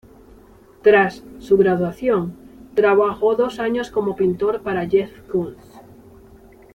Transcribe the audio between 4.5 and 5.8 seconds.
para Jeff Koons.